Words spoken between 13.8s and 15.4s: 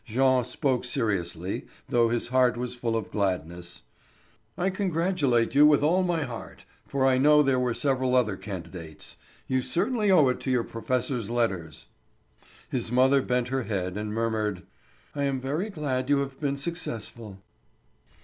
and murmured: "I am